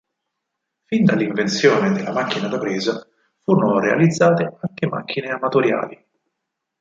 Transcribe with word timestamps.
Fin 0.87 1.05
dall'invenzione 1.05 1.91
della 1.91 2.11
macchina 2.11 2.47
da 2.47 2.57
presa 2.57 3.07
furono 3.43 3.77
realizzate 3.79 4.51
anche 4.59 4.87
macchine 4.87 5.29
amatoriali. 5.29 6.03